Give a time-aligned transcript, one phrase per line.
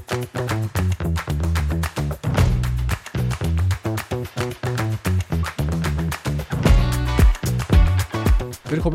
[0.00, 0.24] Velkommen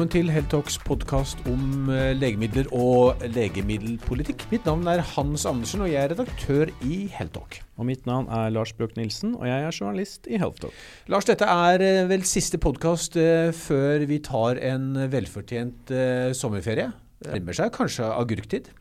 [0.10, 4.48] til Heltalks podkast om eh, legemidler og legemiddelpolitikk.
[4.50, 7.62] Mitt navn er Hans Andersen, og jeg er redaktør i Heltalk.
[7.78, 10.74] Og mitt navn er Lars Brøk Nilsen, og jeg er journalist i Healthtalk.
[11.12, 15.94] Lars, dette er eh, vel siste podkast eh, før vi tar en velfortjent
[16.34, 16.90] sommerferie.
[17.22, 18.74] Det nærmer seg kanskje agurktid?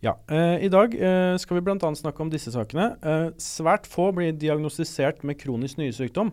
[0.00, 0.14] Ja.
[0.32, 1.76] Eh, I dag eh, skal vi bl.a.
[1.76, 2.94] snakke om disse sakene.
[3.04, 6.32] Eh, svært få blir diagnostisert med kronisk nyresykdom.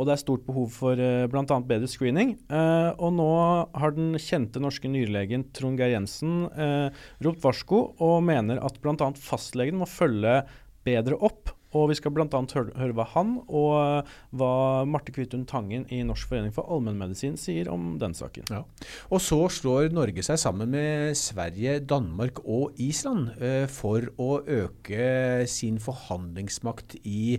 [0.00, 1.44] Og det er stort behov for eh, bl.a.
[1.68, 2.34] bedre screening.
[2.48, 3.30] Uh, og nå
[3.76, 6.88] har den kjente norske nyrelegen Trond Geir Jensen uh,
[7.22, 9.12] ropt varsko og mener at bl.a.
[9.20, 10.40] fastlegen må følge
[10.88, 12.26] bedre opp og vi skal bl.a.
[12.28, 14.52] Høre, høre hva han og uh, hva
[14.88, 18.48] Marte Kvitun Tangen i Norsk forening for allmennmedisin sier om den saken.
[18.52, 18.62] Ja.
[19.12, 25.46] Og så slår Norge seg sammen med Sverige, Danmark og Island eh, for å øke
[25.50, 27.38] sin forhandlingsmakt i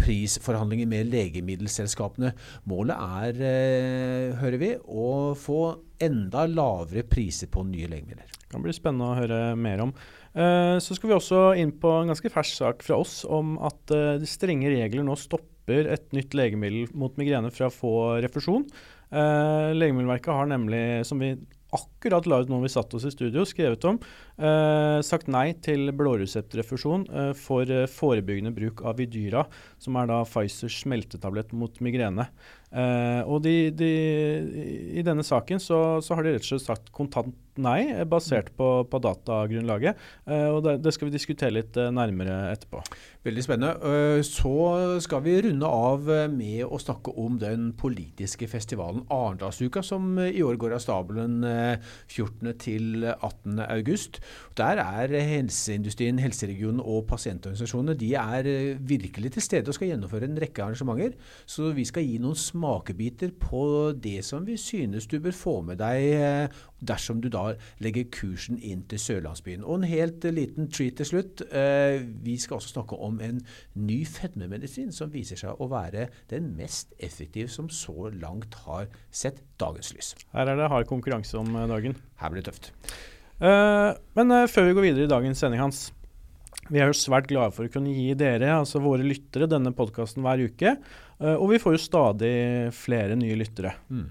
[0.00, 2.32] prisforhandlinger med legemiddelselskapene.
[2.70, 5.60] Målet er, eh, hører vi, å få
[6.00, 8.28] enda lavere priser på nye legemidler.
[8.30, 9.94] Det kan bli spennende å høre mer om.
[10.30, 13.94] Eh, så skal vi også inn på en ganske fersk sak fra oss om at
[13.94, 18.68] uh, de strenge regler nå stopper et nytt legemiddel mot migrene fra å få refusjon.
[19.10, 21.34] Uh, Legemiddelverket har nemlig, som vi
[21.74, 24.00] akkurat la ut nå vi satt oss i studio, skrevet om,
[25.06, 27.04] sagt nei til blåreseptrefusjon
[27.38, 29.44] for forebyggende bruk av Vidyra,
[29.78, 32.26] som er da Pfizers smeltetablett mot migrene.
[32.70, 33.86] Uh, og de, de,
[34.94, 38.52] I denne saken så, så, har de rett og slett sagt kontant nei, eh, basert
[38.56, 39.98] på, på datagrunnlaget.
[40.22, 42.84] Uh, og det, det, skal vi diskutere litt nærmere etterpå.
[43.20, 44.22] Veldig spennende.
[44.24, 44.50] Så
[45.04, 50.56] skal vi runde av med å snakke om den politiske festivalen Arendalsuka, som i år
[50.56, 52.54] går av stabelen 14.
[52.62, 53.60] til 18.
[53.66, 54.22] august.
[54.56, 58.48] Der er helseindustrien, helseregionen og pasientorganisasjonene de er
[58.88, 61.12] virkelig til stede og skal gjennomføre en rekke arrangementer.
[61.44, 65.82] Så vi skal gi noen smakebiter på det som vi synes du bør få med
[65.84, 69.64] deg eh, dersom du da legger kursen inn til Sørlandsbyen.
[69.64, 71.44] Og en helt liten treat til slutt.
[71.50, 73.42] Eh, vi skal også snakke om en
[73.78, 79.42] ny fedmemedisin som viser seg å være den mest effektive som så langt har sett
[79.60, 80.12] dagens lys.
[80.34, 81.96] Her er det hard konkurranse om eh, dagen.
[82.20, 82.72] Her blir det tøft.
[83.40, 85.86] men før vi går videre i dagens sending, Hans.
[86.70, 90.22] Vi er jo svært glade for å kunne gi dere, altså våre lyttere, denne podkasten
[90.22, 90.76] hver uke.
[91.20, 92.34] Uh, og vi får jo stadig
[92.76, 93.74] flere nye lyttere.
[93.90, 94.08] Mm.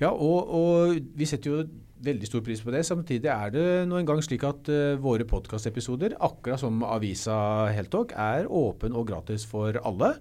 [0.00, 1.64] Ja, og, og, vi setter jo
[2.04, 2.82] veldig stor pris på det.
[2.86, 7.36] Samtidig er det nå engang slik at uh, våre podkastepisoder, akkurat som avisa
[7.74, 10.14] Heltalk, er åpen og gratis for alle.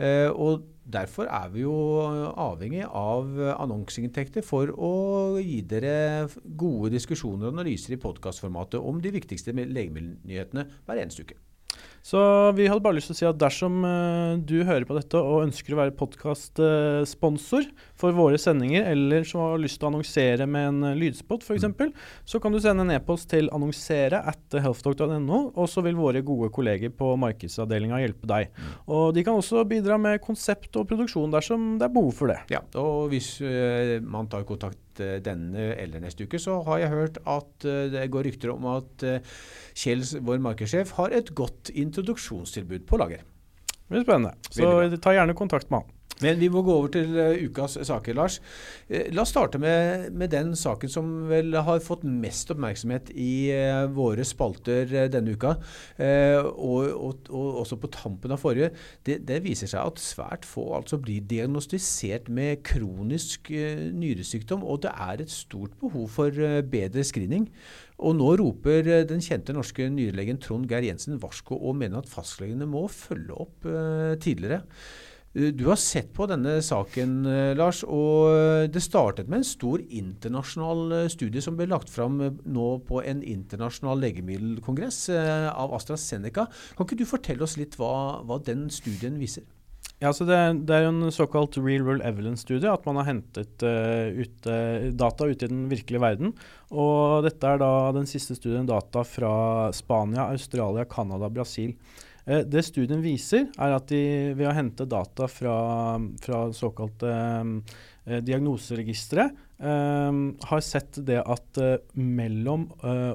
[0.00, 1.74] Uh, og derfor er vi jo
[2.38, 4.92] avhengig av annonseinntekter for å
[5.42, 11.40] gi dere gode diskusjoner og analyser i podkastformatet om de viktigste legemiddelnyhetene hver eneste uke.
[12.06, 12.20] Så
[12.54, 15.42] vi hadde bare lyst til å si at dersom uh, du hører på dette og
[15.48, 20.68] ønsker å være podkastsponsor for våre sendinger, eller som har lyst til å annonsere med
[20.70, 21.92] en uh, lydspot f.eks., mm.
[22.28, 26.50] så kan du sende en e-post til annonsere at healthdoc.no, og så vil våre gode
[26.54, 28.50] kolleger på markedsavdelinga hjelpe deg.
[28.52, 28.72] Mm.
[28.96, 32.40] Og de kan også bidra med konsept og produksjon dersom det er behov for det.
[32.52, 37.18] Ja, og hvis uh, man tar kontakt denne eller neste uke, så har jeg hørt
[37.28, 39.02] at det går rykter om at
[39.76, 43.20] Kjell, vår markedssjef, har et godt introduksjonstilbud på lager.
[43.20, 44.32] Det blir spennende.
[44.48, 45.95] Så ta gjerne kontakt med han.
[46.24, 48.38] Men vi må gå over til uh, ukas saker, Lars.
[48.88, 53.52] Uh, la oss starte med, med, den saken som vel har fått mest oppmerksomhet i
[53.52, 55.56] uh, våre spalter denne uka.
[56.56, 58.70] Og, og, og, også på tampen av forrige.
[59.06, 64.64] Det, det, viser seg at svært få altså blir diagnostisert med kronisk nyresykdom.
[64.64, 67.48] Og det er et stort behov for bedre screening.
[67.96, 72.68] Og nå roper den kjente norske nyrelegen Trond Geir Jensen varsko og mener at fastlegene
[72.68, 73.68] må følge opp
[74.22, 74.62] tidligere.
[75.36, 77.82] Eh, du har sett på denne saken, eh, Lars.
[77.84, 83.02] og Det startet med en stor internasjonal eh, studie som ble lagt fram nå på
[83.04, 85.10] en internasjonal legemiddelkongress
[85.52, 86.46] av AstraZeneca.
[86.76, 89.44] Kan ikke du fortelle oss litt hva, hva den studien viser?
[89.98, 90.36] Ja, så det,
[90.68, 92.68] det er en såkalt real world evidence-studie.
[92.68, 94.44] At man har hentet uh, ut,
[94.92, 96.34] data ute i den virkelige verden.
[96.68, 101.72] Og dette er da den siste studien data fra Spania, Australia, Canada, Brasil.
[102.26, 105.56] Eh, det studien viser, er at de ved å hente data fra,
[106.22, 110.18] fra såkalte eh, diagnoseregistre eh,
[110.50, 113.12] har sett det at eh, mellom eh,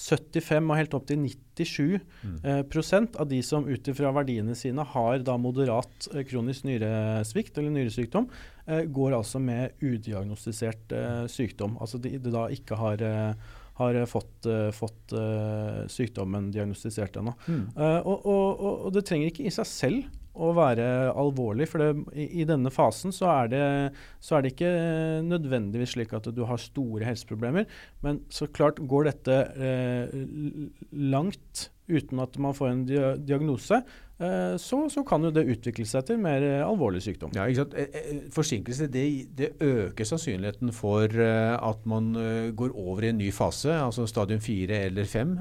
[0.00, 2.38] 75 og helt opp til 97 mm.
[2.44, 7.76] Eh, prosent av de som ut ifra verdiene sine har da moderat kronisk nyresvikt eller
[7.76, 8.26] nyresykdom,
[8.64, 10.92] går altså med udiagnostisert
[11.28, 11.74] sykdom.
[11.84, 13.02] Altså de, de da ikke har
[13.80, 15.14] har fått, fått
[15.90, 17.32] sykdommen diagnostisert ennå.
[17.46, 17.64] Mm.
[18.06, 21.68] Og, og, og, det trenger ikke i seg selv å være alvorlig.
[21.70, 23.66] For det, i, i, denne fasen så er, det,
[24.22, 24.72] så er, det, ikke
[25.26, 27.68] nødvendigvis slik at du har store helseproblemer.
[28.04, 30.18] Men så klart går dette eh,
[31.14, 32.84] langt uten at man får en
[33.26, 37.32] diagnose, eh, så, så, kan jo det utvikle seg til mer eh, alvorlig sykdom.
[37.34, 37.74] Ja, ikke sant?
[37.78, 39.06] Eh, forsinkelse det,
[39.38, 42.12] det, øker sannsynligheten for at man
[42.56, 45.34] går over i en ny fase, altså stadium 4 eller 5,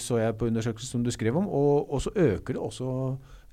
[0.00, 1.48] så jeg på undersøkelsen som du skrev om.
[1.48, 2.90] Og, og så øker det også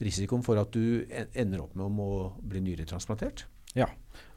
[0.01, 1.05] risikoen for at du
[1.35, 3.47] ender opp med å bli nyretransplantert?
[3.77, 3.87] Ja,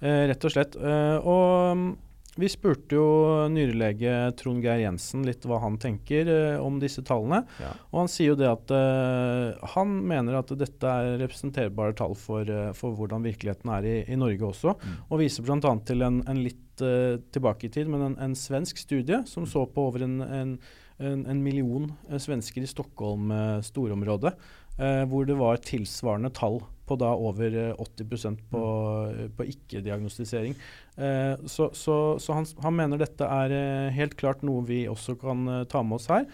[0.00, 0.76] eh, rett og slett.
[0.76, 1.90] Eh, og mm,
[2.36, 3.06] vi spurte jo
[3.50, 7.42] nyrelege Trond Geir Jensen litt hva han tenker eh, om disse tallene.
[7.58, 7.72] Ja.
[7.90, 12.46] Og han sier jo det at eh, han mener at dette er representerbare tall for,
[12.46, 14.76] uh, for hvordan virkeligheten er i, i Norge også.
[14.78, 14.98] Mm.
[15.08, 15.74] Og viser bl.a.
[15.86, 19.66] til en, en litt uh, tilbake i tid, men en, en, svensk studie som så
[19.68, 20.56] på over en, en,
[21.00, 21.88] en million
[22.20, 23.32] svensker i Stockholm
[23.64, 24.34] storområdet
[24.80, 26.60] uh, hvor det var tilsvarende tall
[26.90, 28.62] på da over 80 eh, på,
[29.36, 30.56] på ikke-diagnostisering.
[30.96, 35.14] Eh, så, så, så han, han, mener dette er eh, helt klart noe vi også
[35.20, 36.26] kan eh, ta med oss her.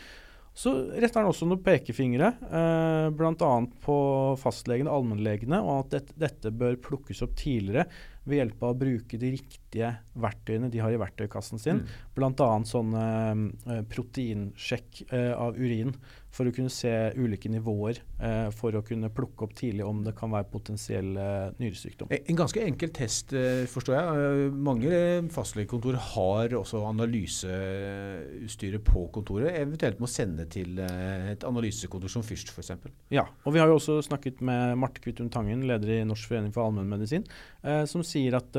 [0.57, 3.53] Så retter han også noen pekefingre, eh, bl.a.
[3.85, 3.97] på
[4.41, 7.85] fastlegene, allmennlegene, og at dette, dette bør plukkes opp tidligere
[8.27, 11.83] ved hjelp av å bruke de riktige verktøyene de har i verktøykassen sin.
[11.83, 11.97] Mm.
[12.17, 12.51] Bl.a.
[12.67, 15.95] sånn eh, proteinsjekk eh, av urin
[16.35, 20.15] for å kunne se ulike nivåer eh, for å kunne plukke opp tidlig om det
[20.19, 22.11] kan være potensiell eh, nyresykdom.
[22.17, 24.05] En ganske enkel test, eh, forstår jeg.
[24.27, 24.91] Eh, mange
[25.33, 29.57] fastlegekontor har også analyseutstyret på kontoret.
[29.63, 32.75] Eventuelt må sende til eh, et analysekontor som Fyrst f.eks.
[33.15, 36.53] Ja, og vi har jo også snakket med Marte Kvittum Tangen, leder i Norsk forening
[36.55, 37.25] for allmennmedisin,
[37.65, 38.53] eh, som sier at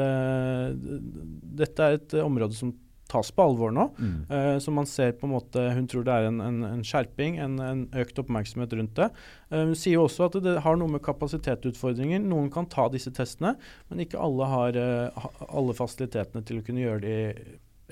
[1.58, 2.72] dette er et område som
[3.12, 3.88] tas på alvor nå.
[3.98, 4.16] Mm.
[4.30, 7.40] Uh, så man ser på en måte Hun tror det er en, en, en skjerping,
[7.44, 9.10] en, en, økt oppmerksomhet rundt det.
[9.52, 12.24] Uh, hun sier også at det har noe med kapasitetsutfordringer.
[12.24, 13.56] Noen kan ta disse testene,
[13.92, 17.18] men ikke alle har uh, alle fasilitetene til å kunne gjøre de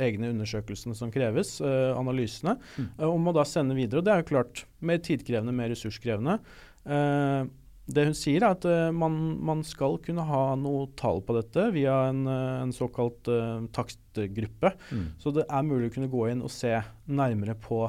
[0.06, 2.88] egne undersøkelsene som kreves, analysene, mm.
[3.08, 4.02] og må da sende videre.
[4.02, 6.36] og Det er jo klart mer tidkrevende, mer ressurskrevende.
[6.84, 7.48] Uh,
[7.86, 11.68] det hun sier, er at uh, man, man, skal kunne ha noe tall på dette
[11.76, 14.72] via en, uh, en såkalt uh, takstgruppe.
[14.90, 15.06] Mm.
[15.22, 16.74] Så det er mulig å kunne gå inn og se
[17.06, 17.86] nærmere på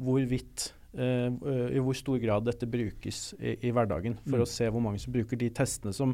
[0.00, 1.26] hvorvidt Uh,
[1.74, 4.44] i hvor stor grad dette brukes i, i hverdagen, for mm.
[4.44, 6.12] å se hvor mange som bruker de testene som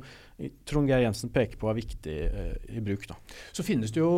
[0.69, 3.07] Trond Geir Jensen peker på er viktig uh, i bruk.
[3.11, 3.17] Da.
[3.57, 4.11] Så finnes det jo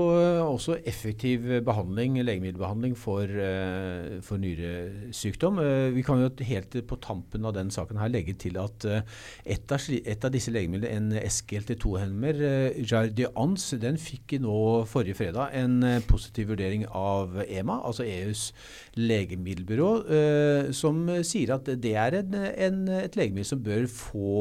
[0.46, 5.60] også effektiv behandling, legemiddelbehandling for, uh, for nyresykdom.
[5.94, 9.88] vi kan jo helt på tampen av den saken her legge til at et av,
[9.90, 14.56] et, av, disse legemidlene, en SGLT2-hemmer, uh, Jardians, den fikk nå
[14.88, 18.50] forrige fredag en positiv vurdering av EMA, altså EUs
[18.98, 19.90] legemiddelbyrå.
[20.12, 24.32] Eh, som sier at det er en, en, et legemiddel som bør få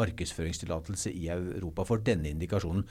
[0.00, 2.84] markedsføringstillatelse i Europa for denne indikasjonen.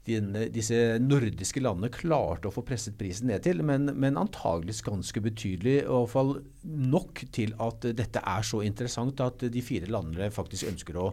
[0.06, 5.22] dine, disse nordiske landene klarte å få presset prisen ned til, men, men antageligvis ganske
[5.22, 5.76] betydelig.
[5.82, 10.70] I hvert fall nok til at dette er så interessant at de fire landene faktisk
[10.72, 11.12] ønsker å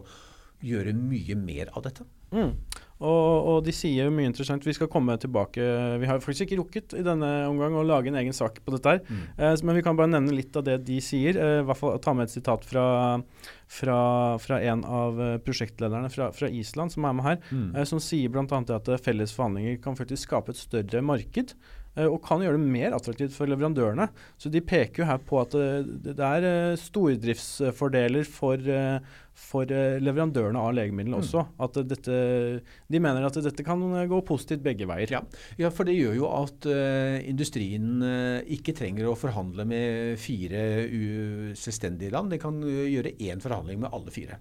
[0.66, 2.06] gjøre mye mer av dette.
[2.32, 2.52] Mm.
[3.00, 4.64] Og, og, de sier jo mye interessant.
[4.66, 5.64] Vi skal komme tilbake.
[6.02, 8.92] Vi har faktisk ikke rukket i denne omgang å lage en egen sak på dette.
[8.92, 9.00] her.
[9.08, 9.22] Mm.
[9.40, 11.38] Eh, men vi kan bare nevne litt av det de sier.
[11.40, 12.84] Eh, i hvert fall Ta med et sitat fra,
[13.72, 13.98] fra,
[14.42, 17.40] fra en av eh, prosjektlederne fra, fra, Island som er med her.
[17.48, 17.66] Mm.
[17.72, 18.44] Eh, som sier bl.a.
[18.76, 21.56] at felles forhandlinger kan faktisk skape et større marked.
[22.00, 24.08] Eh, og kan gjøre det mer attraktivt for leverandørene.
[24.40, 28.70] Så De peker jo her på at det, det er stordriftsfordeler for,
[29.36, 31.22] for leverandørene av legemidlene mm.
[31.22, 31.44] også.
[31.60, 32.18] At dette
[32.90, 35.14] de mener at dette kan gå positivt begge veier.
[35.14, 35.22] Ja,
[35.60, 40.64] ja for det gjør jo at uh, industrien uh, ikke trenger å forhandle med fire
[41.58, 42.34] selvstendige land.
[42.34, 44.40] De kan uh, gjøre én forhandling med alle fire.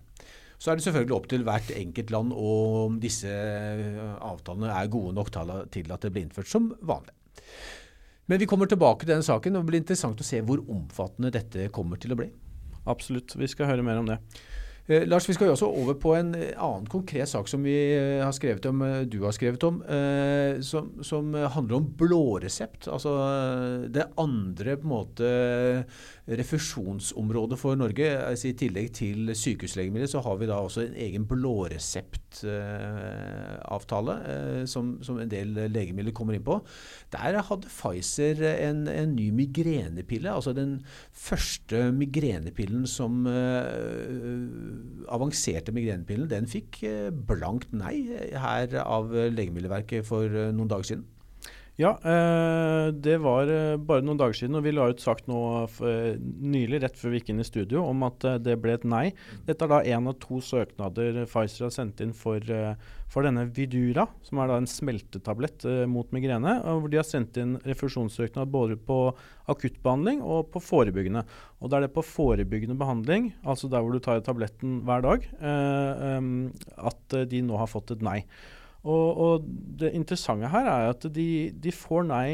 [0.60, 5.32] Så er det selvfølgelig opp til hvert enkelt land om disse avtalene er gode nok
[5.32, 7.13] til at det blir innført som vanlig.
[8.30, 11.34] Men vi kommer tilbake til den saken, og det blir interessant å se hvor omfattende
[11.34, 12.30] dette kommer til å bli.
[12.90, 13.34] Absolutt.
[13.38, 14.20] Vi skal høre mer om det.
[14.90, 17.76] Eh, Lars, vi skal jo også over på en eh, annen konkret sak som vi
[17.94, 22.88] eh, har skrevet om, eh, du har skrevet om, eh, som, som, handler om blåresept.
[22.90, 23.14] Altså
[23.94, 25.30] det andre på en måte
[26.26, 28.10] refusjonsområdet for Norge.
[28.18, 34.96] Altså, I tillegg til sykehuslegemidler så har vi da også en egen blåreseptavtale eh, som,
[35.04, 36.60] som, en del legemidler kommer inn på.
[37.14, 40.32] Der hadde Pfizer en, en ny migrenepille.
[40.32, 40.80] Altså den
[41.12, 43.26] første migrenepillen som
[45.10, 48.02] avanserte migrenepillen, den fikk eh, blankt nei
[48.38, 51.08] her av Legemiddelverket for eh, noen dager siden.
[51.80, 53.48] Ja, eh, det var
[53.88, 55.40] bare noen dager siden, og vi la ut sak nå
[55.80, 59.06] nylig, rett før vi gikk inn i studio, om at det ble et nei.
[59.48, 62.44] Dette er da én av to søknader Pfizer har sendt inn for
[63.10, 66.60] for denne Vidura, som er da en smeltetablett eh, mot migrene.
[66.66, 69.00] hvor De har sendt inn refusjonssøknad både på
[69.50, 71.26] akuttbehandling og på forebyggende.
[71.60, 75.26] Og Da er det på forebyggende behandling, altså der hvor du tar tabletten hver dag,
[75.42, 76.30] eh,
[76.78, 78.22] at eh, de nå har fått et nei.
[78.88, 79.48] Og, og,
[79.80, 82.28] Det interessante her er at de, de får nei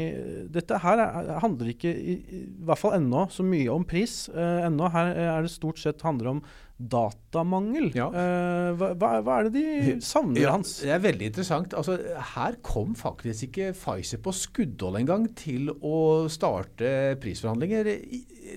[0.54, 4.28] Dette her er, handler ikke, i, i, hvert fall ennå, så mye om pris.
[4.30, 6.40] Eh, ennå her er det stort sett handler om
[6.76, 7.88] datamangel.
[7.96, 8.06] Ja.
[8.10, 8.90] Eh, hva,
[9.24, 10.74] hva, er det de savner, ja, Hans?
[10.84, 11.76] Det er veldig interessant.
[11.78, 11.96] Altså,
[12.34, 17.90] her kom faktisk ikke Pfizer på skuddhold engang til å starte prisforhandlinger.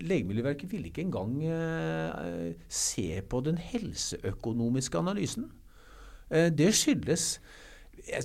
[0.03, 5.49] Legemiddelverket ville ikke engang eh, se på den helseøkonomiske analysen.
[6.29, 7.39] Uh, det skyldes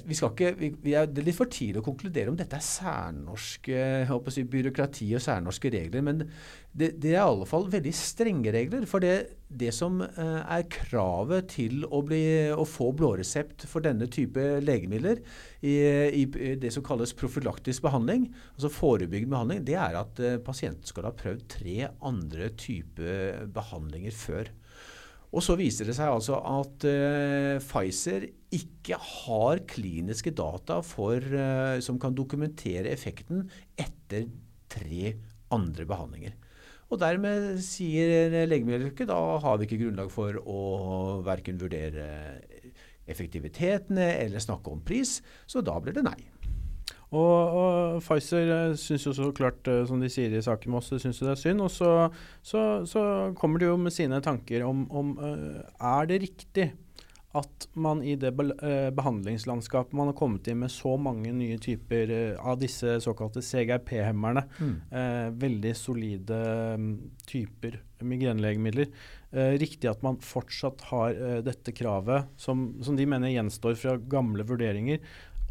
[0.06, 2.58] vi skal ikke, vi, vi er, det er litt for tidlig å konkludere om dette
[2.58, 3.78] er særnorske
[4.32, 6.04] si, byråkrati og særnorske regler.
[6.06, 6.22] Men
[6.74, 8.86] det, det, er i alle fall veldig strenge regler.
[8.90, 9.14] For det,
[9.50, 12.22] det som eh, er kravet til å, bli,
[12.54, 15.22] å, få blåresept for denne type legemidler
[15.62, 15.76] i,
[16.22, 16.24] i,
[16.60, 21.14] det som kalles profylaktisk behandling, altså forebyggende behandling, det er at eh, pasienten skal ha
[21.18, 24.54] prøvd tre andre typer behandlinger før.
[25.34, 31.80] Og så viser det seg altså at uh, Pfizer ikke har kliniske data for, uh,
[31.82, 34.28] som kan dokumentere effekten etter
[34.70, 35.16] tre
[35.54, 36.36] andre behandlinger.
[36.92, 40.60] Og dermed sier Legemiddelverket da har vi ikke grunnlag for å
[41.26, 42.06] verken vurdere
[43.10, 45.18] effektivitetene eller snakke om pris,
[45.50, 46.20] så da blir det nei.
[47.14, 50.80] Og, og Pfizer eh, syns jo så klart, eh, som de sier i saken med
[50.80, 51.64] oss, syns det er synd.
[51.64, 51.90] Og så,
[52.42, 53.04] så, så,
[53.38, 56.72] kommer de jo med sine tanker om, om uh, er det riktig
[57.34, 62.60] at man i det behandlingslandskapet man har kommet inn med så mange nye typer av
[62.60, 64.76] disse såkalte CGRP-hemmerne, mm.
[64.94, 66.38] eh, veldig solide
[66.78, 66.86] um,
[67.26, 68.86] typer migrenelegemidler,
[69.58, 75.00] riktig at man fortsatt har dette kravet, som, som de mener gjenstår fra gamle vurderinger,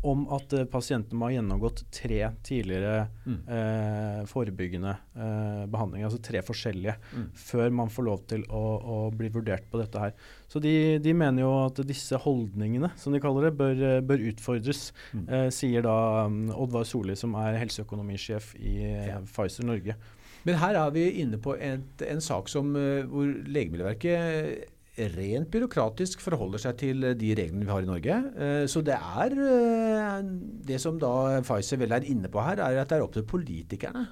[0.04, 3.38] om at uh, pasienten må ha gjennomgått tre tidligere mm.
[3.48, 7.30] uh, forebyggende uh, behandlinger, altså tre forskjellige, mm.
[7.40, 10.16] før man får lov til å, å, bli vurdert på dette her.
[10.52, 14.84] Så de, de, mener jo at disse holdningene, som de kaller det, bør, bør utfordres,
[15.16, 15.24] mm.
[15.56, 15.96] sier da
[16.28, 19.18] um, Oddvar Solli, som er helseøkonomisjef i ja.
[19.30, 19.98] Pfizer Norge.
[20.44, 22.76] Men her er vi inne på et, en sak som,
[23.10, 28.18] hvor Legemiddelverket rent byråkratisk forholder seg til de reglene vi har i Norge.
[28.38, 30.20] Eh, så det er eh,
[30.68, 33.26] Det som da Pfizer vel er inne på her, er at det er opp til
[33.26, 34.06] politikerne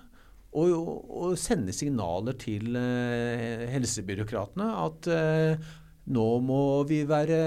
[0.51, 5.07] å sende signaler til eh, helsebyråkratene at
[6.09, 7.37] nå må vi være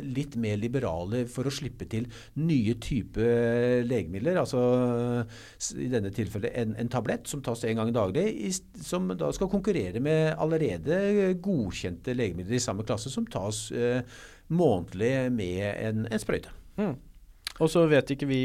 [0.00, 2.06] litt mer liberale for å slippe til
[2.40, 4.38] nye typer legemidler.
[4.40, 4.62] Altså
[5.76, 10.00] i denne tilfellet en, en, tablett som tas en gang daglig, som da skal konkurrere
[10.04, 14.00] med allerede godkjente legemidler i samme klasse som tas eh,
[14.48, 16.54] månedlig med en, en sprøyte.
[16.80, 16.96] Mm.
[17.58, 18.42] Og så vet ikke vi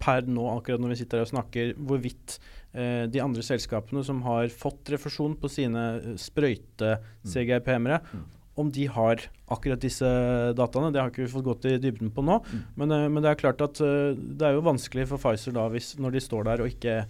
[0.00, 2.38] per nå, akkurat når vi sitter her og snakker, hvorvidt
[2.72, 8.28] eh, de andre selskapene som har fått refusjon på sine eh, sprøyte-CGRPM-ere, mm.
[8.60, 10.06] Om de har akkurat disse
[10.56, 10.92] dataene.
[10.94, 12.38] Det har ikke vi fått gått i dybden på nå.
[12.44, 12.62] Mm.
[12.76, 15.66] Men, eh, men, det er klart at uh, det er jo vanskelig for Pfizer da
[15.72, 17.02] hvis, når de står der og ikke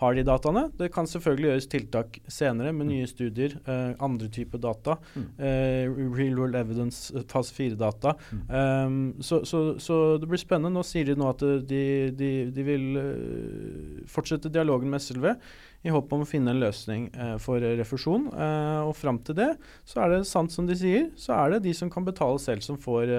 [0.00, 0.64] har de dataene.
[0.74, 4.96] Det kan selvfølgelig gjøres tiltak senere med nye studier, eh, andre typer data.
[5.14, 5.26] Mm.
[5.38, 5.84] Eh,
[6.16, 8.16] real world evidence, eh, fase 4-data.
[8.32, 8.42] Mm.
[8.50, 10.74] Um, så, så, så, det blir spennende.
[10.74, 12.98] Nå sier de nå at de, de, de vil
[14.10, 15.30] fortsette dialogen med SLV
[15.84, 18.30] i håp om å finne en løsning eh, for refusjon.
[18.34, 19.52] Og fram til det,
[19.86, 22.66] så er det sant som de sier, så er det de som kan betale selv,
[22.66, 23.14] som får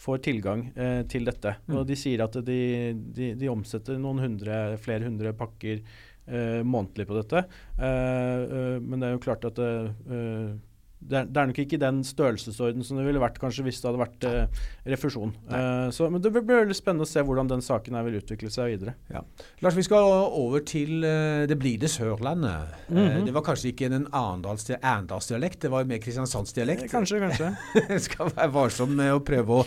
[0.00, 1.56] får tilgang eh, til dette.
[1.66, 1.74] Mm.
[1.78, 2.60] Og De sier at de,
[2.96, 7.44] de, de, omsetter noen hundre, flere hundre pakker eh, månedlig på dette.
[7.76, 10.56] Eh, eh men det er jo klart at eh,
[11.00, 13.88] det er, det er, nok ikke den størrelsesorden som det ville vært kanskje hvis det
[13.88, 15.32] hadde vært eh, refusjon.
[15.48, 18.74] Eh, så, men det blir veldig spennende å se hvordan den saken vil utvikle seg
[18.74, 18.94] videre.
[19.12, 19.22] Ja.
[19.64, 22.76] Lars, vi skal over til uh, det blide Sørlandet.
[22.88, 23.24] Mm -hmm.
[23.24, 26.90] det var kanskje ikke en arendalsdialekt, det var mer kristiansandsdialekt?
[26.90, 27.56] Kanskje, kanskje.
[28.06, 29.66] skal være varsom med å prøve å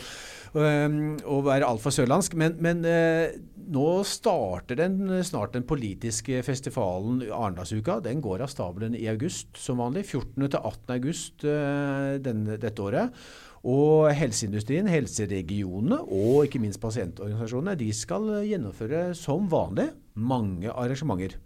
[0.54, 2.36] å være altfor sørlandsk.
[2.40, 3.38] Men, men eh,
[3.74, 8.00] nå starter den snart den politiske festivalen Arendalsuka.
[8.06, 10.06] Den går av stabelen i august som vanlig.
[10.12, 10.36] 14.
[10.44, 10.94] til 18.
[10.98, 13.26] august eh, denne, dette året.
[13.64, 19.88] Og helseindustrien, helseregionene og ikke minst pasientorganisasjonene de skal gjennomføre som vanlig
[20.20, 21.38] mange arrangementer.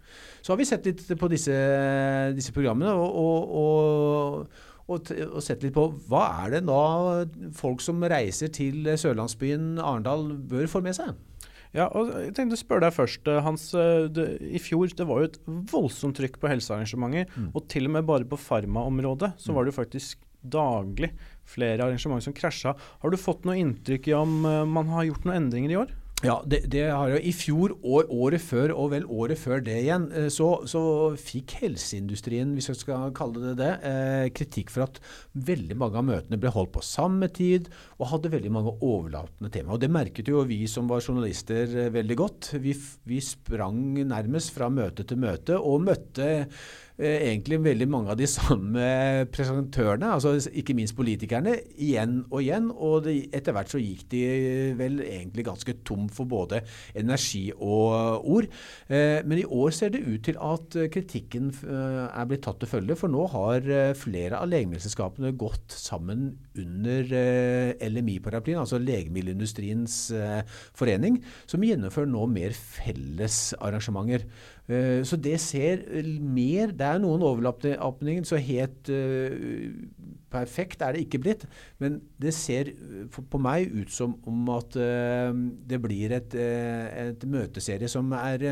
[0.42, 1.54] Så har vi sett litt på disse,
[2.34, 2.90] disse programmene.
[2.90, 6.82] og, og, og og, og sett litt på hva er det da
[7.56, 11.16] folk som reiser til sørlandsbyen Arendal bør få med seg?
[11.76, 13.28] Ja, og jeg tenkte å spørre deg først.
[13.28, 15.36] Eh, Hans, eh, det, I fjor det var jo et
[15.68, 17.28] voldsomt trykk på helsearrangementer.
[17.34, 17.50] Mm.
[17.52, 21.10] Og til og med bare på farmaområdet så var det jo faktisk daglig
[21.48, 22.72] flere arrangementer som krasja.
[23.02, 25.92] Har du fått noe inntrykk i om uh, man har gjort noen endringer i år?
[26.26, 29.76] Ja, det, det, har jo I fjor og året før, og vel året før det
[29.84, 30.80] igjen, eh, så, så
[31.14, 34.98] fikk helseindustrien, hvis jeg skal kalle det det, eh, kritikk for at
[35.46, 39.76] veldig mange av møtene ble holdt på samme tid og hadde veldig mange overlatende tema.
[39.76, 42.50] Og Det merket jo vi som var journalister eh, veldig godt.
[42.66, 42.74] Vi,
[43.06, 46.48] vi sprang nærmest fra møte til møte og møtte
[46.98, 48.86] egentlig veldig mange av de samme
[49.30, 52.72] presentørene, altså ikke minst politikerne, igjen og igjen.
[52.74, 54.22] Og det, etter hvert så gikk de
[54.74, 56.62] vel egentlig ganske tom for både
[56.98, 58.48] energi og ord.
[58.88, 62.70] Eh, men i år ser det ut til at kritikken eh, er blitt tatt til
[62.70, 63.66] følge, for nå har
[63.98, 67.12] flere av legemiddelselskapene gått sammen under
[67.84, 69.96] LMI-paraplyen, altså Legemiddelindustriens
[70.76, 74.26] forening, som gjennomfører nå mer felles arrangementer.
[74.68, 75.84] Eh, så det ser
[76.20, 79.72] mer Det er noen overlappninger, så helt uh,
[80.32, 81.46] perfekt er det ikke blitt.
[81.82, 82.72] Men det ser
[83.12, 85.30] på meg ut som om at uh,
[85.68, 88.48] det blir et, uh, et, møteserie som er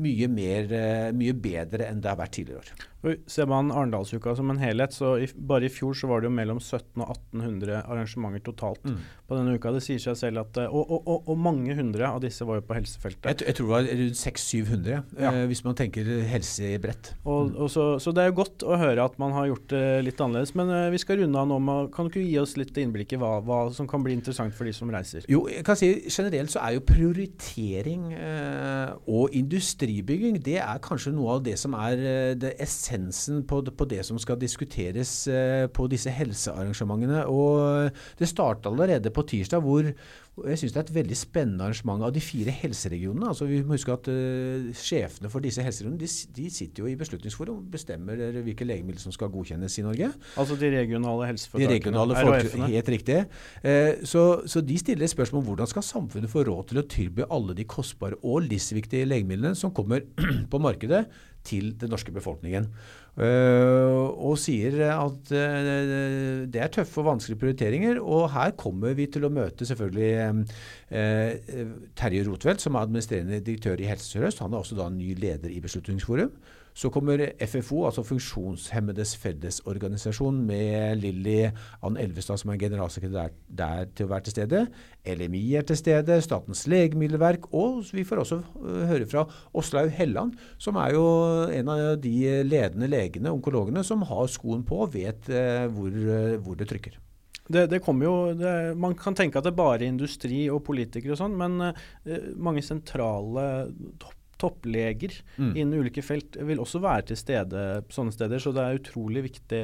[0.00, 0.72] mye, mer,
[1.16, 2.88] mye bedre enn det har vært tidligere år.
[3.30, 6.34] Ser man Arendalsuka som en helhet, så i, bare i fjor så var det jo
[6.34, 8.96] mellom 1700 og 1800 arrangementer totalt mm.
[9.28, 9.70] på denne uka.
[9.76, 12.64] Det sier seg selv at Og, og, og, og mange hundre av disse var jo
[12.66, 13.28] på helsefeltet.
[13.30, 14.90] Jeg, jeg tror det var rundt 600-700,
[15.22, 15.30] ja.
[15.30, 17.12] eh, hvis man tenker helse bredt.
[17.22, 17.54] Mm.
[17.70, 20.56] Så, så, det er jo godt å høre at man har gjort det litt annerledes.
[20.58, 23.14] Men eh, vi skal runde av nå med Kan du ikke gi oss litt innblikk
[23.14, 25.26] i hva, hva, som kan bli interessant for de som reiser?
[25.30, 31.14] Jo, jeg kan si generelt så er jo prioritering eh, og industribygging det er kanskje
[31.16, 35.66] noe av det som er eh, det essensen på, på, det som skal diskuteres eh,
[35.72, 37.24] på disse helsearrangementene.
[37.28, 39.92] Og det starta allerede på tirsdag, hvor
[40.46, 43.30] jeg syns det er et veldig spennende arrangement av de fire helseregionene.
[43.32, 46.96] Altså Vi må huske at uh, Sjefene for disse helseregionene de, de, sitter jo i
[46.98, 50.10] Beslutningsforum og bestemmer hvilke legemidler som skal godkjennes i Norge.
[50.40, 51.72] Altså de regionale helseforetakene?
[51.72, 53.22] De regionale folk, Helt riktig.
[53.64, 57.26] Uh, så, så, de stiller spørsmål om hvordan skal samfunnet få råd til å tilby
[57.28, 60.04] alle de kostbare og livsviktige legemidlene som kommer
[60.52, 61.06] på markedet
[61.48, 62.68] til den norske befolkningen.
[63.18, 65.70] Uh, og sier at uh,
[66.46, 67.98] det er tøffe og vanskelige prioriteringer.
[67.98, 70.12] Og her kommer vi til å møte selvfølgelig
[70.92, 74.44] uh, Terje Rotveld, som er administrerende direktør i Helse Sør-Øst.
[74.44, 76.30] Han er også da ny leder i Beslutningsforum.
[76.78, 81.48] Så kommer FFO, altså Funksjonshemmedes Fellesorganisasjon, med Lilly
[81.82, 84.60] Ann Elvestad som er generalsekretær der til å være til stede.
[85.02, 89.24] LMI er til stede, Statens legemiddelverk, og vi får også øh, høre fra
[89.58, 91.04] Åslaug Helland, som er jo
[91.56, 92.14] en av de
[92.46, 97.00] ledende legene, onkologene, som har skoen på og vet øh, hvor, øh, hvor det trykker.
[97.48, 101.20] Det, det jo, det, man kan tenke at det er bare industri og politikere og
[101.22, 103.46] sånn, men uh, mange sentrale
[103.96, 105.52] topp toppleger mm.
[105.52, 108.42] innen ulike felt vil også være til stede på sånne steder.
[108.42, 109.62] Så det er utrolig viktig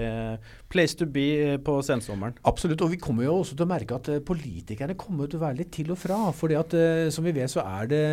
[0.72, 2.36] place to be på sensommeren.
[2.48, 2.84] Absolutt.
[2.84, 5.72] Og vi kommer jo også til å merke at politikerne kommer til å være litt
[5.74, 6.20] til og fra.
[6.34, 6.76] fordi at
[7.14, 8.04] som vi vet så er det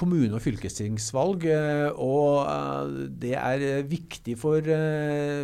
[0.00, 1.48] kommune- og fylkestingsvalg.
[2.00, 4.64] Og det er viktig for,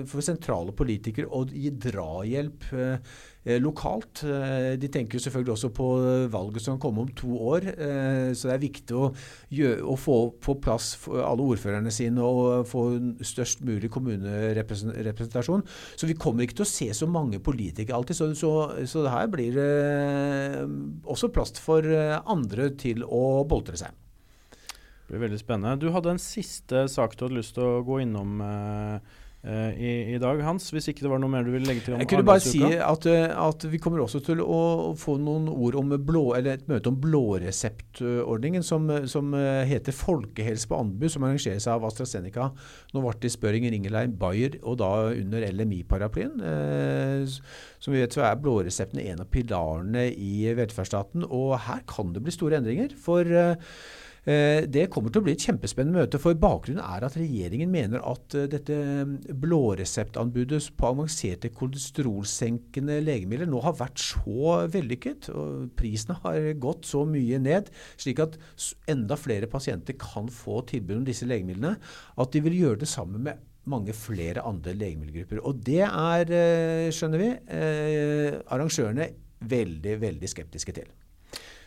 [0.06, 2.98] for sentrale politikere å gi drahjelp Eh,
[3.62, 4.24] lokalt.
[4.26, 5.86] Eh, de tenker selvfølgelig også på
[6.32, 7.68] valget som kommer om to år.
[7.70, 9.10] Eh, så det er viktig å,
[9.54, 12.86] gjøre, å få på plass alle ordførerne sine og få
[13.22, 15.62] størst mulig kommunerepresentasjon.
[15.94, 18.18] Så vi kommer ikke til å se så mange politikere alltid.
[18.18, 18.52] Så, så,
[18.88, 19.60] så her blir
[21.06, 23.94] også plass for andre til å boltre seg.
[25.06, 25.78] Det blir veldig spennende.
[25.78, 28.42] Du hadde en siste sak du hadde lyst til å gå innom.
[28.42, 30.68] Eh Eh, i, i, dag, Hans.
[30.74, 32.62] Hvis ikke det var noe mer du ville legge til om Jeg kunne bare si
[32.64, 36.70] at, eh, at, vi kommer også til å få noen ord om blå, eller et
[36.70, 42.48] møte om blåreseptordningen, som, som eh, heter Folkehelse på anbud, som arrangeres av AstraZeneca,
[42.96, 46.40] Novartis, Børinger, Ingelheim, Bayer, og da under LMI-paraplyen.
[46.42, 47.36] Eh,
[47.78, 52.24] som vi vet så er blåresepten en av pilarene i velferdsstaten, og her kan det
[52.24, 52.96] bli store endringer.
[53.06, 57.14] for eh, Eh, det kommer til å bli et kjempespennende møte, for bakgrunnen er at
[57.18, 59.12] regjeringen mener at eh, dette mm,
[59.42, 67.04] blåreseptanbudet på avanserte kolesterolsenkende legemidler nå har vært så vellykket, og prisene har gått så
[67.06, 67.70] mye ned,
[68.02, 68.34] slik at
[68.90, 71.76] enda flere pasienter kan få tilbud om disse legemidlene,
[72.18, 75.42] at de vil gjøre det sammen med mange flere andre legemiddelgrupper.
[75.46, 77.32] Og det er, eh, skjønner vi,
[78.46, 79.10] arrangørene
[79.46, 80.90] veldig, veldig skeptiske til.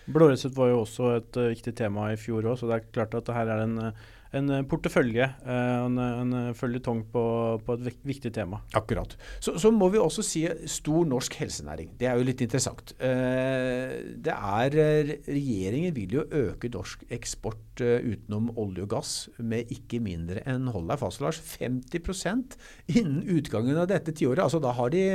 [0.09, 3.13] Blåresept var jo også et uh, viktig tema i fjor òg, så det er klart
[3.17, 4.07] at her er en, eh,
[4.39, 7.23] en eh, portefølje, en, en føljetong på,
[7.65, 8.59] på, et viktig tema.
[8.77, 9.15] Akkurat.
[9.41, 11.95] Så, så, må vi også si stor norsk helsenæring.
[11.97, 12.93] Det er jo litt interessant.
[12.99, 14.77] Det er
[15.25, 20.89] Regjeringen vil jo øke norsk eksport utenom olje og gass med ikke mindre enn, hold
[20.91, 22.57] deg fast Lars, 50%
[22.99, 24.45] innen utgangen av dette tiåret.
[24.45, 25.05] Altså da har de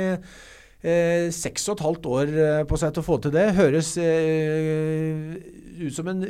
[1.33, 3.45] seks og et halvt år eh, på seg til å få til det.
[3.57, 5.33] Høres eh,
[5.81, 6.23] ut som en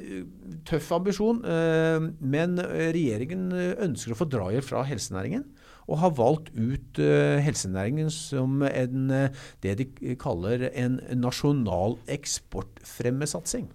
[0.66, 1.44] tøff ambisjon,
[2.18, 5.44] men regjeringen ønsker å få drahjelp fra helsenæringen.
[5.86, 6.98] Og har valgt ut
[7.46, 9.12] helsenæringen som en,
[9.62, 13.68] det de kaller en nasjonal eksportfremmesatsing.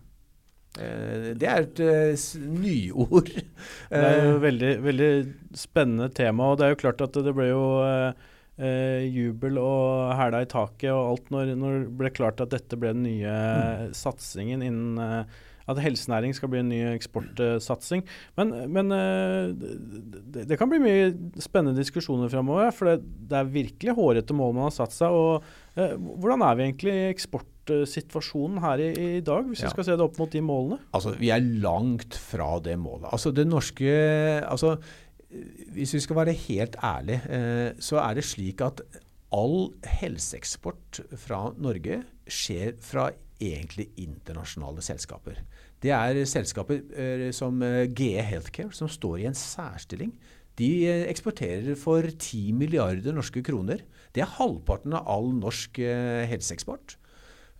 [0.74, 1.84] Det er et
[2.50, 3.30] nyord.
[3.30, 5.12] Det er jo veldig, veldig
[5.54, 6.50] spennende tema.
[6.50, 7.64] og det er jo klart at det ble jo
[8.60, 12.78] eh, jubel og hæla i taket og alt når, når det ble klart at dette
[12.80, 13.94] ble den nye mm.
[13.96, 15.38] satsingen innen eh,
[15.70, 18.04] at helsenæring skal bli en ny eksportsatsing.
[18.38, 21.10] Men, men uh, det, det, kan bli mye
[21.42, 22.72] spennende diskusjoner framover.
[22.74, 25.14] For det, det, er virkelig hårete mål man har satt seg.
[25.14, 25.44] og
[26.00, 28.88] Hvordan er vi egentlig i eksportsituasjonen her i,
[29.20, 29.70] i dag, hvis ja.
[29.70, 30.80] vi skal se det opp mot de målene?
[30.96, 33.10] Altså, Vi er langt fra det målet.
[33.12, 33.94] Altså, det norske
[34.42, 34.74] altså,
[35.74, 38.82] hvis vi skal være helt ærlige, eh, så er det slik at
[39.32, 45.38] all helseeksport fra Norge skjer fra egentlig internasjonale selskaper.
[45.80, 50.12] Det er selskaper eh, som eh, GE Healthcare som står i en særstilling.
[50.58, 53.80] De eksporterer for 10 milliarder norske kroner.
[54.12, 55.78] Det er halvparten av all norsk
[56.28, 56.98] helseeksport.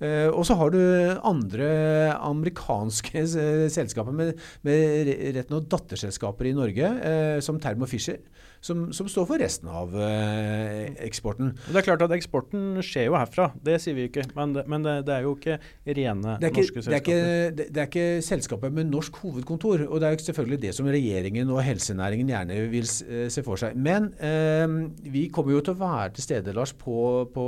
[0.00, 0.80] Uh, og så har du
[1.28, 1.70] andre
[2.16, 3.24] amerikanske
[3.72, 8.20] selskaper med, med rett og datterselskaper i Norge, uh, som Thermo Fisher
[8.60, 11.54] som, som, står for resten av eh, eksporten.
[11.68, 14.26] Det er klart at eksporten skjer jo herfra, det sier vi ikke.
[14.36, 16.90] Men det, men det, det er jo ikke rene ikke, norske selskaper.
[16.90, 19.86] Det er, ikke, det er ikke selskaper med norsk hovedkontor.
[19.88, 23.60] Og det er jo selvfølgelig det som regjeringen og helsenæringen gjerne vil eh, se for
[23.60, 23.78] seg.
[23.80, 24.66] Men eh,
[25.10, 27.00] vi kommer jo til å være til stede, Lars, på,
[27.34, 27.46] på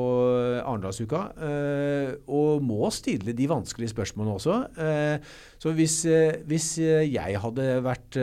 [0.63, 1.23] Arendalsuka.
[1.43, 4.59] Eh, og må stille de vanskelige spørsmålene også.
[4.81, 8.17] Eh, så hvis, eh, hvis, jeg hadde vært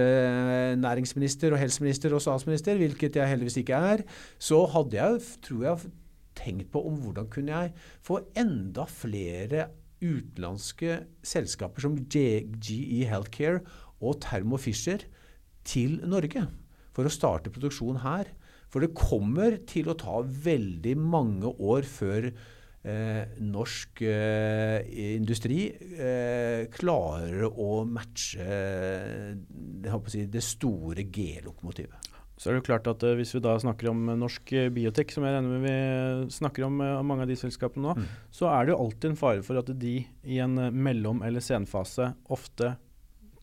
[0.80, 4.06] næringsminister og helseminister og statsminister, hvilket jeg heldigvis ikke er,
[4.42, 5.92] så hadde jeg, tror jeg,
[6.40, 7.74] tenkt på om hvordan kunne jeg
[8.06, 9.68] få enda flere
[10.00, 13.64] utenlandske selskaper som GE Healthcare
[14.00, 15.04] og Thermo Fisher
[15.68, 16.46] til Norge
[16.96, 18.32] for å starte produksjon her.
[18.70, 24.86] For det kommer til å ta veldig mange år før eh, norsk eh,
[25.18, 28.46] industri eh, klarer å matche
[29.90, 32.09] å si, det store G-lokomotivet.
[32.40, 34.68] Så er det jo klart at uh, Hvis vi da snakker om uh, norsk uh,
[34.74, 38.06] biotek, som jeg regner med vi snakker om mange av de selskapene nå, mm.
[38.34, 42.12] så er det jo alltid en fare for at de i en mellom- eller senfase
[42.32, 42.74] ofte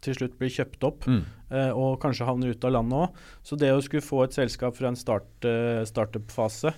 [0.04, 1.22] til slutt blir kjøpt opp mm.
[1.74, 3.20] og kanskje havner ut av landet òg.
[3.42, 5.48] Så det å skulle få et selskap fra en start,
[5.88, 6.72] startup-fase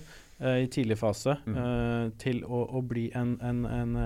[0.63, 2.15] i tidlig fase mm.
[2.23, 3.99] til å, å, bli en, en, en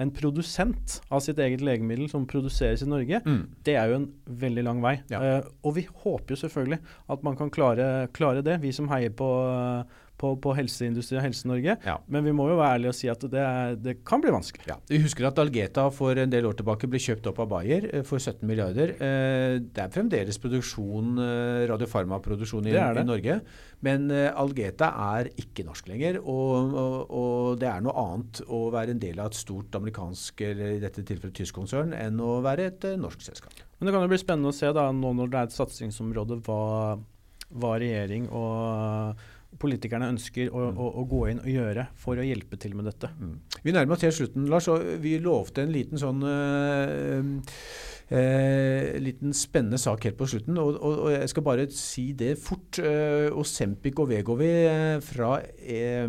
[0.00, 3.42] en produsent av sitt eget legemiddel som produseres i Norge, mm.
[3.66, 4.08] det er jo en
[4.44, 4.96] veldig lang vei.
[5.12, 5.20] Ja.
[5.22, 6.80] Uh, og vi håper jo selvfølgelig
[7.14, 11.26] at man kan klare, klare det, vi som heier på uh, på, på helseindustrien og
[11.28, 11.76] Helse-Norge.
[11.84, 11.98] Ja.
[12.08, 14.66] Men vi må jo være ærlige og si at det, er, det kan bli vanskelig.
[14.70, 14.78] Ja.
[14.88, 18.04] Vi husker at Algeta for en del år tilbake ble kjøpt opp av Bayer eh,
[18.06, 18.94] for 17 milliarder.
[18.96, 23.38] Eh, det er fremdeles produksjon, eh, radiofarmaproduksjon i, i Norge.
[23.84, 26.20] Men Algeta er ikke norsk lenger.
[26.22, 30.40] Og, og, og, det er noe annet å være en del av et stort amerikansk,
[30.48, 33.60] eller i dette tilfellet tysk konsern, enn å være et norsk selskap.
[33.76, 36.40] Men det kan jo bli spennende å se da, nå når det er et satsingsområde,
[36.46, 36.96] hva,
[37.60, 39.20] hva regjering og
[39.64, 40.78] politikerne ønsker å, mm.
[40.78, 43.10] å, å, gå inn og gjøre for å hjelpe til med dette.
[43.16, 43.34] Mm.
[43.64, 44.70] Vi nærmer oss helt slutten, Lars.
[44.72, 47.34] og Vi lovte en liten sånn øh,
[48.12, 50.58] Eh, liten spennende sak helt på slutten.
[50.58, 52.78] Og, og, og, jeg skal bare si det fort.
[52.78, 56.04] Eh, Osempic og Vegovi eh, fra eh,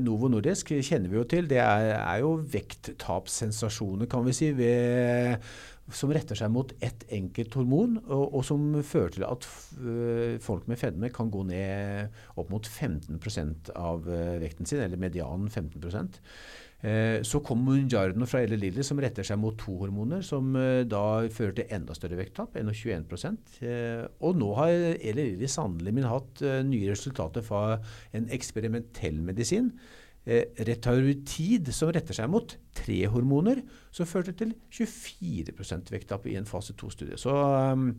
[0.00, 1.50] Novo Nordisk kjenner vi jo til.
[1.50, 5.42] Det er, er jo vekttapssensasjoner, kan vi si, ved
[5.90, 9.46] som retter seg mot ett enkelt hormon, og, og som fører til at
[9.82, 15.00] uh, folk med fedme kan gå ned opp mot 15% av uh, vekten sin, eller
[15.00, 20.22] medianen 15 uh, Så kommer Munjarden fra Elle Lilly, som retter seg mot to hormoner,
[20.26, 20.54] som
[20.86, 26.08] da fører til enda større vekttap, 21 uh, Og nå har Elle Lilly sannelig min
[26.08, 27.80] hatt nye resultater fra
[28.14, 29.74] en eksperimentell medisin.
[30.22, 33.58] Eh, Retaurutid, som retter seg mot tre hormoner,
[33.92, 37.18] som førte til 24% vekttap i en fase 2-studie.
[37.20, 37.90] Så um,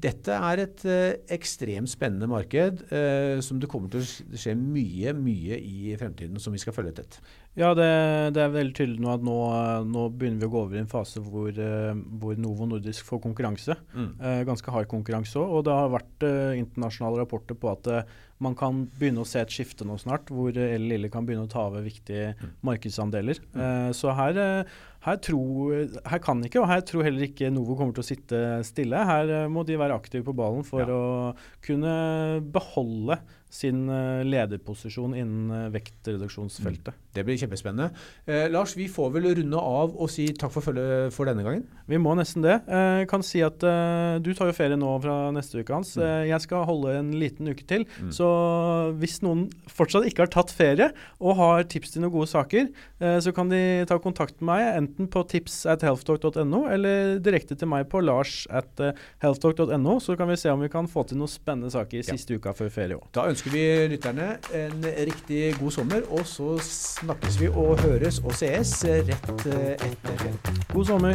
[0.00, 5.12] dette er et uh, ekstremt spennende marked uh, som det kommer til å skje mye,
[5.12, 7.20] mye i fremtiden, som vi skal følge tett.
[7.52, 7.84] Ja, det,
[8.32, 9.36] det, er veldig tydelig nå at nå,
[9.84, 13.20] nå, begynner vi å gå over i en fase hvor, uh, hvor Novo Nordisk får
[13.28, 13.76] konkurranse.
[13.92, 14.12] Mm.
[14.48, 15.58] Ganske hard konkurranse òg.
[15.58, 16.24] Og det har vært
[16.56, 17.90] internasjonale rapporter på at
[18.42, 21.52] man kan begynne å se et skifte nå snart, hvor El Lille kan begynne å
[21.52, 22.56] ta over viktige mm.
[22.66, 23.38] markedsandeler.
[23.52, 23.92] Mm.
[23.94, 24.40] så her,
[25.02, 28.42] her, tror, her, kan ikke, og her tror heller ikke Novo kommer til å sitte
[28.66, 29.02] stille.
[29.08, 30.94] Her må de være aktive på ballen for ja.
[30.94, 31.94] å kunne
[32.54, 33.18] beholde
[33.52, 36.94] sin eh, lederposisjon innen eh, vektreduksjonsfeltet.
[36.94, 37.08] Mm.
[37.12, 37.90] Det blir kjempespennende.
[38.24, 41.66] Eh, Lars, vi får vel runde av og si takk for følget for denne gangen?
[41.90, 42.56] Vi må nesten det.
[42.64, 45.92] Eh, kan si at eh, du tar jo ferie nå fra neste uke, Hans.
[45.98, 46.04] Mm.
[46.06, 47.84] Eh, jeg skal holde en liten uke til.
[48.00, 48.08] Mm.
[48.16, 48.30] Så
[49.02, 50.88] hvis noen fortsatt ikke har tatt ferie
[51.20, 52.70] og har tips til noen gode saker,
[53.22, 57.70] så kan de ta kontakt med meg enten på tips at healthtalk.no eller direkte til
[57.70, 58.80] meg på lars at
[59.22, 62.36] healthtalk.no, så kan vi se om vi kan få til noen spennende saker i siste
[62.36, 62.40] ja.
[62.42, 63.08] uka før ferie òg
[63.42, 68.84] ønsker vi lytterne en riktig god sommer, og så snakkes vi og høres og sees
[68.84, 70.32] rett etter.
[70.72, 71.14] God sommer.